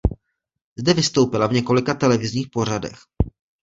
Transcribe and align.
Zde 0.77 0.93
vystoupila 0.93 1.47
v 1.47 1.53
několika 1.53 1.93
televizních 1.93 2.49
pořadech. 2.49 2.99